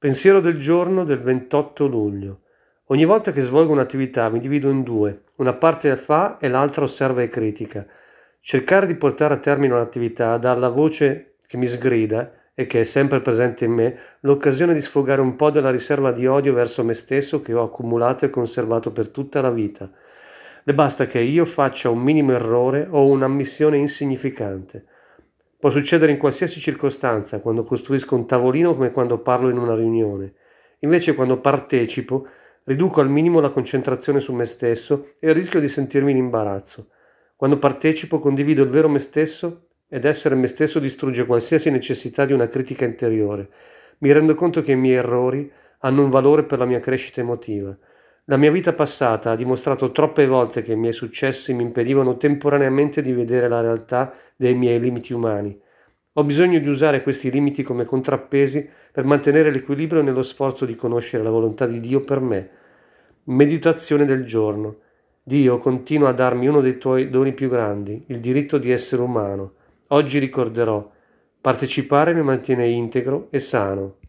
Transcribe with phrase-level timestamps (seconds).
[0.00, 2.42] Pensiero del giorno del 28 luglio.
[2.90, 7.20] Ogni volta che svolgo un'attività mi divido in due, una parte fa e l'altra osserva
[7.22, 7.84] e critica.
[8.38, 12.84] Cercare di portare a termine un'attività dà alla voce che mi sgrida e che è
[12.84, 16.94] sempre presente in me l'occasione di sfogare un po' della riserva di odio verso me
[16.94, 19.90] stesso che ho accumulato e conservato per tutta la vita.
[20.62, 24.84] Le basta che io faccia un minimo errore o un'ammissione insignificante
[25.60, 30.34] Può succedere in qualsiasi circostanza, quando costruisco un tavolino come quando parlo in una riunione.
[30.80, 32.28] Invece quando partecipo,
[32.62, 36.90] riduco al minimo la concentrazione su me stesso e rischio di sentirmi in imbarazzo.
[37.34, 42.32] Quando partecipo condivido il vero me stesso ed essere me stesso distrugge qualsiasi necessità di
[42.32, 43.48] una critica interiore.
[43.98, 47.76] Mi rendo conto che i miei errori hanno un valore per la mia crescita emotiva.
[48.30, 53.00] La mia vita passata ha dimostrato troppe volte che i miei successi mi impedivano temporaneamente
[53.00, 55.58] di vedere la realtà dei miei limiti umani.
[56.12, 61.22] Ho bisogno di usare questi limiti come contrappesi per mantenere l'equilibrio nello sforzo di conoscere
[61.22, 62.50] la volontà di Dio per me.
[63.24, 64.76] Meditazione del giorno.
[65.22, 69.52] Dio continua a darmi uno dei tuoi doni più grandi, il diritto di essere umano.
[69.86, 70.86] Oggi ricorderò,
[71.40, 74.00] partecipare mi mantiene integro e sano.